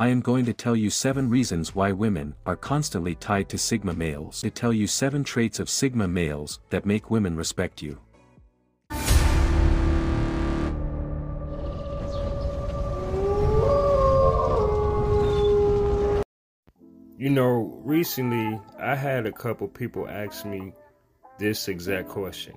[0.00, 3.92] I am going to tell you 7 reasons why women are constantly tied to Sigma
[3.92, 4.40] males.
[4.40, 7.98] To tell you 7 traits of Sigma males that make women respect you.
[17.18, 20.72] You know, recently I had a couple people ask me
[21.38, 22.54] this exact question.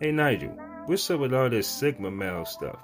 [0.00, 2.78] Hey Nigel, what's up with all this Sigma male stuff?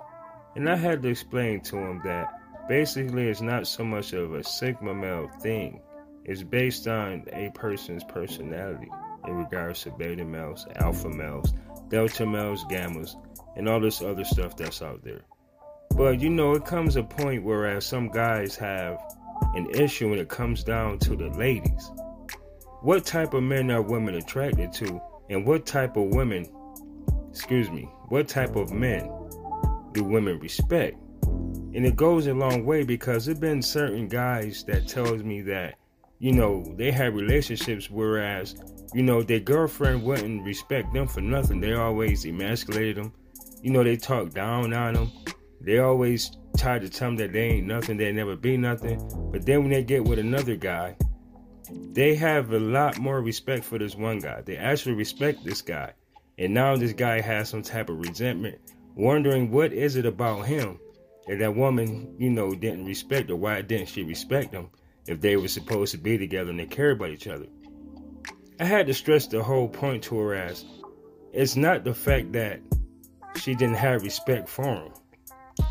[0.55, 2.29] And I had to explain to them that
[2.69, 5.81] basically it's not so much of a Sigma male thing.
[6.25, 8.89] It's based on a person's personality
[9.27, 11.53] in regards to beta males, alpha males,
[11.89, 13.17] delta males, gammas,
[13.57, 15.23] and all this other stuff that's out there.
[15.91, 18.99] But you know, it comes a point whereas some guys have
[19.55, 21.91] an issue when it comes down to the ladies.
[22.81, 25.01] What type of men are women attracted to,
[25.31, 26.47] and what type of women,
[27.31, 29.11] excuse me, what type of men
[29.93, 30.99] do women respect?
[31.75, 35.75] And it goes a long way because there been certain guys that tells me that,
[36.21, 38.55] you know, they have relationships whereas,
[38.95, 41.61] you know, their girlfriend wouldn't respect them for nothing.
[41.61, 43.13] They always emasculated them.
[43.61, 45.13] You know, they talk down on them.
[45.61, 49.01] They always try to tell them that they ain't nothing, they never be nothing.
[49.33, 50.97] But then when they get with another guy,
[51.93, 54.43] they have a lot more respect for this one guy.
[54.43, 55.95] They actually respect this guy.
[56.39, 58.61] And now this guy has some type of resentment,
[58.95, 60.79] wondering what is it about him
[61.27, 64.69] that that woman, you know, didn't respect or why didn't she respect him
[65.07, 67.47] if they were supposed to be together and they care about each other.
[68.61, 70.65] I had to stress the whole point to her as
[71.33, 72.61] it's not the fact that
[73.37, 74.93] she didn't have respect for him.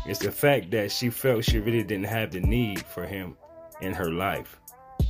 [0.06, 3.36] It's the fact that she felt she really didn't have the need for him
[3.80, 4.60] in her life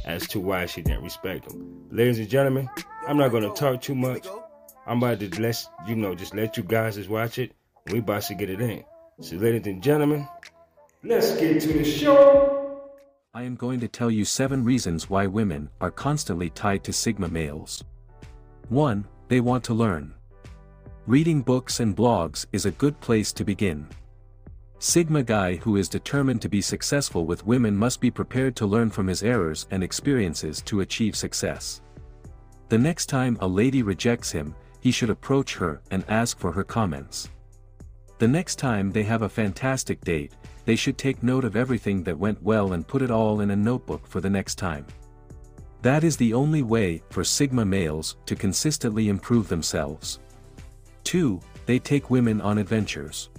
[0.04, 1.88] as to why she didn't respect him.
[1.90, 2.68] Ladies and gentlemen,
[3.06, 4.26] I'm not gonna talk too much.
[4.86, 7.52] I'm about to let you know, just let you guys just watch it.
[7.90, 8.84] We about to get it in.
[9.20, 10.26] So, ladies and gentlemen,
[11.04, 12.90] let's get to the show.
[13.32, 17.28] I am going to tell you 7 reasons why women are constantly tied to Sigma
[17.28, 17.84] males.
[18.70, 19.06] 1.
[19.28, 20.14] They want to learn.
[21.06, 23.86] Reading books and blogs is a good place to begin.
[24.80, 28.90] Sigma guy who is determined to be successful with women must be prepared to learn
[28.90, 31.82] from his errors and experiences to achieve success.
[32.68, 36.64] The next time a lady rejects him, he should approach her and ask for her
[36.64, 37.28] comments.
[38.18, 40.32] The next time they have a fantastic date,
[40.64, 43.56] they should take note of everything that went well and put it all in a
[43.56, 44.86] notebook for the next time.
[45.82, 50.20] That is the only way for Sigma males to consistently improve themselves.
[51.04, 51.40] 2.
[51.66, 53.30] They take women on adventures.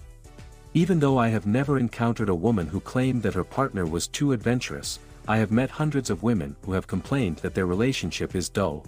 [0.76, 4.34] Even though I have never encountered a woman who claimed that her partner was too
[4.34, 8.86] adventurous, I have met hundreds of women who have complained that their relationship is dull.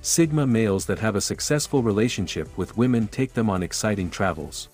[0.00, 4.68] Sigma males that have a successful relationship with women take them on exciting travels.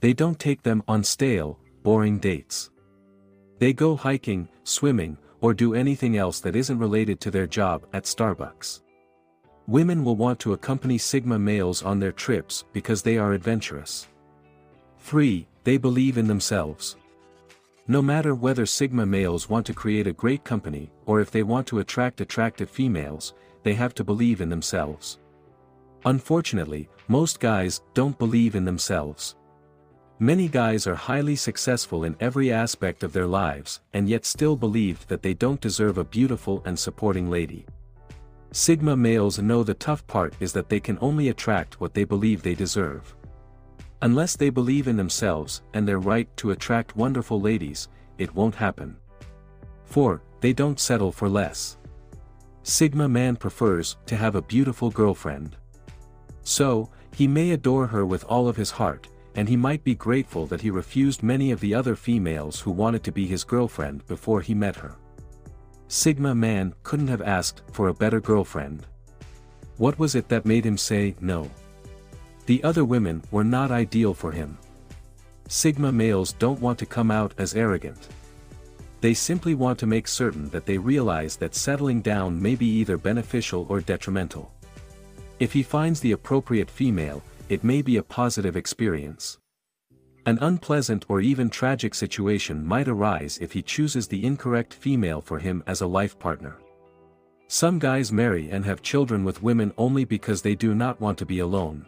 [0.00, 2.70] They don't take them on stale, boring dates.
[3.58, 8.04] They go hiking, swimming, or do anything else that isn't related to their job at
[8.04, 8.80] Starbucks.
[9.66, 14.08] Women will want to accompany Sigma males on their trips because they are adventurous.
[15.00, 15.46] 3.
[15.64, 16.96] They believe in themselves.
[17.86, 21.66] No matter whether Sigma males want to create a great company or if they want
[21.68, 25.18] to attract attractive females, they have to believe in themselves.
[26.04, 29.36] Unfortunately, most guys don't believe in themselves.
[30.22, 35.06] Many guys are highly successful in every aspect of their lives and yet still believe
[35.06, 37.64] that they don't deserve a beautiful and supporting lady.
[38.52, 42.42] Sigma males know the tough part is that they can only attract what they believe
[42.42, 43.16] they deserve.
[44.02, 47.88] Unless they believe in themselves and their right to attract wonderful ladies,
[48.18, 48.98] it won't happen.
[49.86, 50.20] 4.
[50.42, 51.78] They don't settle for less.
[52.62, 55.56] Sigma man prefers to have a beautiful girlfriend.
[56.42, 60.46] So, he may adore her with all of his heart, and he might be grateful
[60.46, 64.40] that he refused many of the other females who wanted to be his girlfriend before
[64.40, 64.96] he met her.
[65.88, 68.86] Sigma man couldn't have asked for a better girlfriend.
[69.76, 71.50] What was it that made him say no?
[72.46, 74.58] The other women were not ideal for him.
[75.48, 78.08] Sigma males don't want to come out as arrogant.
[79.00, 82.98] They simply want to make certain that they realize that settling down may be either
[82.98, 84.52] beneficial or detrimental.
[85.38, 89.38] If he finds the appropriate female, it may be a positive experience.
[90.24, 95.40] An unpleasant or even tragic situation might arise if he chooses the incorrect female for
[95.40, 96.58] him as a life partner.
[97.48, 101.26] Some guys marry and have children with women only because they do not want to
[101.26, 101.86] be alone.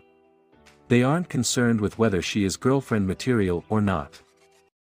[0.89, 4.21] They aren't concerned with whether she is girlfriend material or not.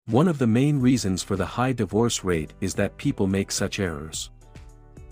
[0.07, 3.81] One of the main reasons for the high divorce rate is that people make such
[3.81, 4.31] errors.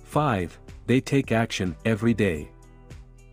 [0.04, 0.60] 5.
[0.86, 2.52] They take action every day.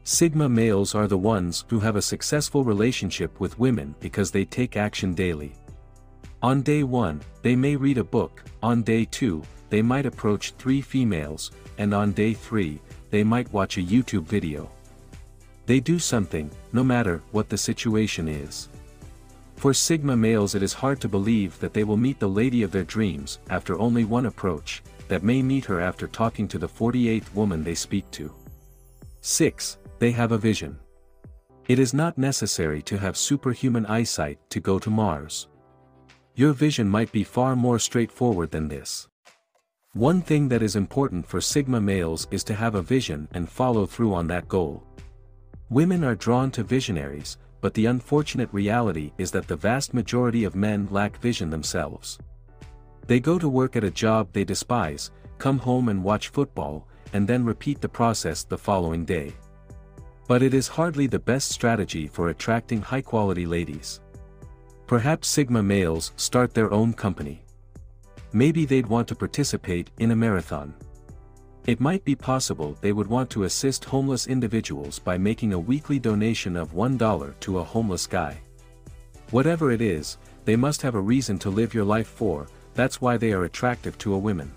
[0.10, 4.78] Sigma males are the ones who have a successful relationship with women because they take
[4.78, 5.54] action daily.
[6.42, 10.80] On day 1, they may read a book, on day 2, they might approach 3
[10.80, 14.72] females, and on day 3, they might watch a YouTube video.
[15.66, 18.70] They do something, no matter what the situation is.
[19.58, 22.72] For Sigma males it is hard to believe that they will meet the lady of
[22.72, 27.34] their dreams after only one approach, that may meet her after talking to the 48th
[27.34, 28.34] woman they speak to.
[29.20, 29.80] 6.
[30.00, 30.78] They have a vision.
[31.68, 35.48] It is not necessary to have superhuman eyesight to go to Mars.
[36.36, 39.08] Your vision might be far more straightforward than this.
[39.94, 43.88] One thing that is important for Sigma males is to have a vision and follow
[43.88, 44.84] through on that goal.
[45.70, 50.56] Women are drawn to visionaries, but the unfortunate reality is that the vast majority of
[50.56, 52.20] men lack vision themselves.
[53.08, 55.10] They go to work at a job they despise,
[55.40, 59.34] come home and watch football, and then repeat the process the following day.
[60.28, 64.02] But it is hardly the best strategy for attracting high-quality ladies.
[64.86, 67.42] Perhaps Sigma males start their own company.
[68.34, 70.74] Maybe they'd want to participate in a marathon.
[71.66, 76.00] It might be possible they would want to assist homeless individuals by making a weekly
[76.00, 78.38] donation of $1 to a homeless guy.
[79.32, 83.18] Whatever it is, they must have a reason to live your life for, that's why
[83.18, 84.52] they are attractive to a woman.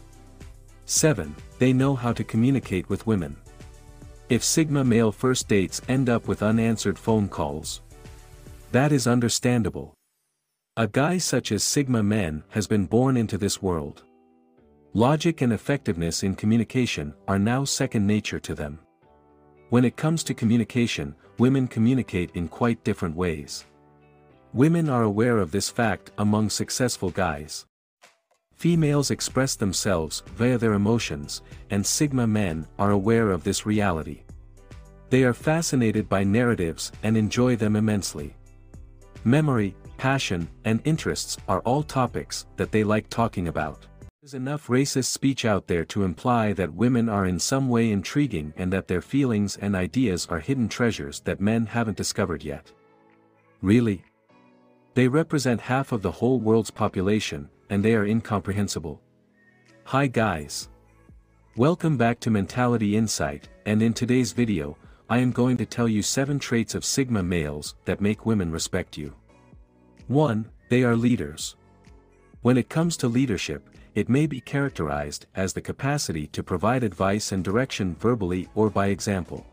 [0.85, 1.35] 7.
[1.59, 3.37] They know how to communicate with women.
[4.31, 7.83] If Sigma male first dates end up with unanswered phone calls,
[8.71, 9.93] that is understandable.
[10.77, 14.05] A guy such as Sigma men has been born into this world.
[14.95, 18.79] Logic and effectiveness in communication are now second nature to them.
[19.71, 23.65] When it comes to communication, women communicate in quite different ways.
[24.53, 27.67] Women are aware of this fact among successful guys.
[28.61, 31.41] Females express themselves via their emotions,
[31.71, 34.21] and Sigma men are aware of this reality.
[35.09, 38.37] They are fascinated by narratives and enjoy them immensely.
[39.25, 43.87] Memory, passion, and interests are all topics that they like talking about.
[44.21, 48.53] There's enough racist speech out there to imply that women are in some way intriguing
[48.59, 52.71] and that their feelings and ideas are hidden treasures that men haven't discovered yet.
[53.63, 54.05] Really?
[54.93, 59.01] They represent half of the whole world's population, and they are incomprehensible.
[59.85, 60.69] Hi guys.
[61.57, 64.77] Welcome back to Mentality Insight, and in today's video,
[65.09, 68.99] I am going to tell you 7 traits of Sigma males that make women respect
[68.99, 69.15] you.
[70.09, 70.49] 1.
[70.69, 71.57] They are leaders.
[72.43, 77.33] When it comes to leadership, it may be characterized as the capacity to provide advice
[77.33, 79.45] and direction verbally or by example.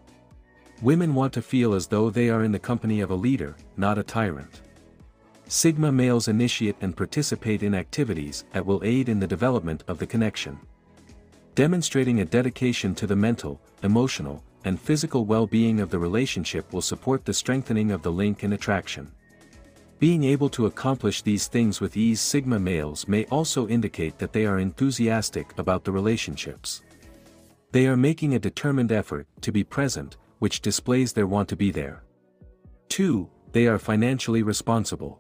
[0.84, 3.98] Women want to feel as though they are in the company of a leader, not
[3.98, 4.62] a tyrant.
[5.50, 10.06] Sigma males initiate and participate in activities that will aid in the development of the
[10.06, 10.60] connection.
[11.56, 17.24] Demonstrating a dedication to the mental, emotional, and physical well-being of the relationship will support
[17.24, 19.12] the strengthening of the link and attraction.
[20.00, 24.46] Being able to accomplish these things with ease Sigma males may also indicate that they
[24.46, 26.84] are enthusiastic about the relationships.
[27.72, 31.72] They are making a determined effort to be present, which displays their want to be
[31.72, 32.04] there.
[32.90, 33.28] 2.
[33.54, 35.20] They are financially responsible.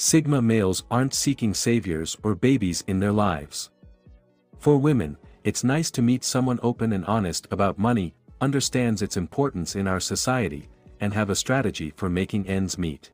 [0.00, 3.70] Sigma males aren't seeking saviors or babies in their lives.
[4.60, 9.74] For women, it's nice to meet someone open and honest about money, understands its importance
[9.74, 10.68] in our society,
[11.00, 13.10] and have a strategy for making ends meet.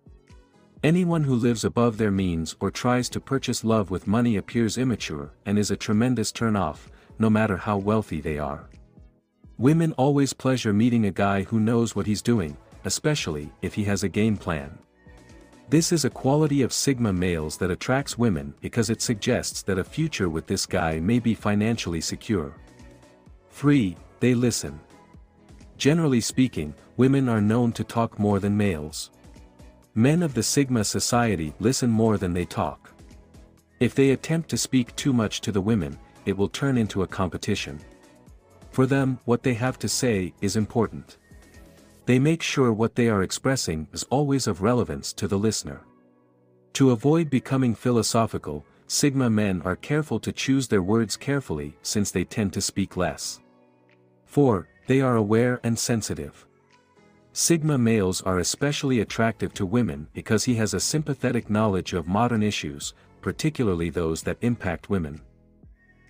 [0.82, 5.32] Anyone who lives above their means or tries to purchase love with money appears immature
[5.46, 8.68] and is a tremendous turn-off, no matter how wealthy they are.
[9.56, 14.02] Women always pleasure meeting a guy who knows what he's doing, especially if he has
[14.02, 14.78] a game plan.
[15.74, 19.82] This is a quality of Sigma males that attracts women because it suggests that a
[19.82, 22.54] future with this guy may be financially secure.
[23.50, 23.96] 3.
[24.20, 24.78] They listen.
[25.76, 29.10] Generally speaking, women are known to talk more than males.
[29.96, 32.92] Men of the Sigma society listen more than they talk.
[33.80, 37.08] If they attempt to speak too much to the women, it will turn into a
[37.08, 37.80] competition.
[38.70, 41.18] For them, what they have to say is important.
[42.06, 45.80] They make sure what they are expressing is always of relevance to the listener.
[46.74, 52.24] To avoid becoming philosophical, Sigma men are careful to choose their words carefully since they
[52.24, 53.40] tend to speak less.
[54.26, 54.68] 4.
[54.86, 56.46] They are aware and sensitive.
[57.32, 62.42] Sigma males are especially attractive to women because he has a sympathetic knowledge of modern
[62.42, 62.92] issues,
[63.22, 65.20] particularly those that impact women.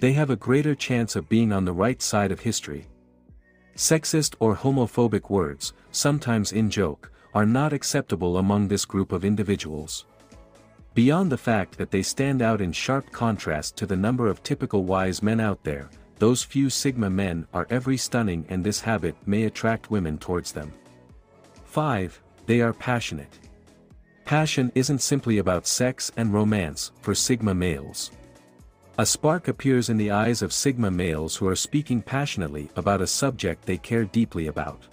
[0.01, 2.89] They have a greater chance of being on the right side of history.
[3.77, 10.07] Sexist or homophobic words, sometimes in joke, are not acceptable among this group of individuals.
[10.95, 14.85] Beyond the fact that they stand out in sharp contrast to the number of typical
[14.85, 15.91] wise men out there,
[16.21, 20.73] those few Sigma men are every stunning and this habit may attract women towards them.
[21.65, 22.23] 5.
[22.47, 23.41] They are passionate.
[24.25, 28.13] Passion isn't simply about sex and romance for Sigma males.
[28.97, 33.09] A spark appears in the eyes of Sigma males who are speaking passionately about a
[33.09, 34.87] subject they care deeply about.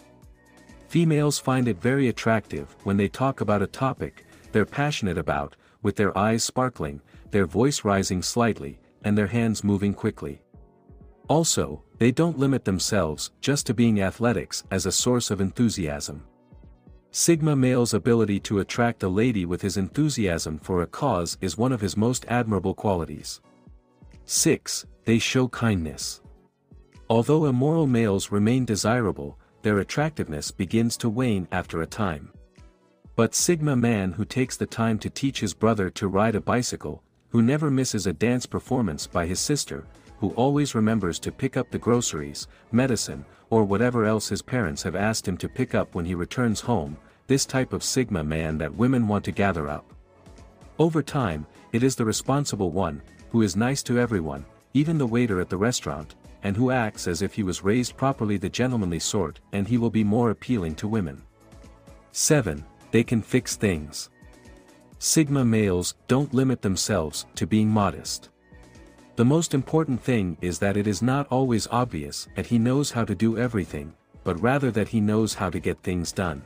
[0.87, 5.95] Females find it very attractive when they talk about a topic they're passionate about, with
[5.95, 10.41] their eyes sparkling, their voice rising slightly, and their hands moving quickly.
[11.27, 16.23] Also, they don't limit themselves just to being athletics as a source of enthusiasm.
[17.11, 21.71] Sigma male's ability to attract a lady with his enthusiasm for a cause is one
[21.71, 23.41] of his most admirable qualities.
[24.31, 24.85] 6.
[25.03, 26.21] They show kindness.
[27.09, 32.31] Although immoral males remain desirable, their attractiveness begins to wane after a time.
[33.17, 37.03] But Sigma man who takes the time to teach his brother to ride a bicycle,
[37.27, 39.85] who never misses a dance performance by his sister,
[40.19, 44.95] who always remembers to pick up the groceries, medicine, or whatever else his parents have
[44.95, 46.95] asked him to pick up when he returns home,
[47.27, 49.93] this type of Sigma man that women want to gather up.
[50.79, 55.41] Over time, it is the responsible one, who is nice to everyone, even the waiter
[55.41, 59.39] at the restaurant, and who acts as if he was raised properly the gentlemanly sort
[59.53, 61.21] and he will be more appealing to women.
[62.11, 62.63] 7.
[62.91, 64.09] They can fix things.
[64.99, 68.29] Sigma males don't limit themselves to being modest.
[69.15, 73.05] The most important thing is that it is not always obvious that he knows how
[73.05, 76.41] to do everything, but rather that he knows how to get things done.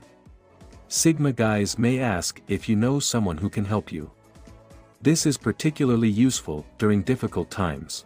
[0.87, 4.11] Sigma guys may ask if you know someone who can help you.
[5.05, 8.05] This is particularly useful during difficult times.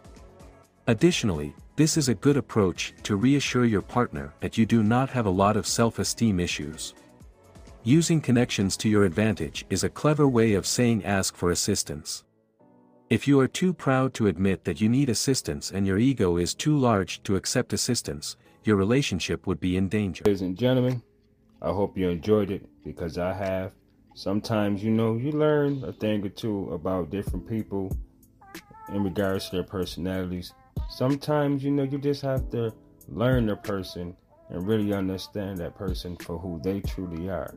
[0.86, 5.24] Additionally, this is a good approach to reassure your partner that you do not have
[5.24, 6.92] a lot of self-esteem issues.
[7.84, 12.24] Using connections to your advantage is a clever way of saying ask for assistance.
[13.08, 16.52] If you are too proud to admit that you need assistance and your ego is
[16.52, 20.22] too large to accept assistance, your relationship would be in danger.
[20.26, 21.02] Ladies and gentlemen,
[21.62, 23.72] I hope you enjoyed it because I have.
[24.14, 27.96] Sometimes, you know, you learn a thing or two about different people
[28.92, 30.52] in regards to their personalities.
[30.88, 32.72] Sometimes, you know, you just have to
[33.08, 34.16] learn the person
[34.48, 37.54] and really understand that person for who they truly are.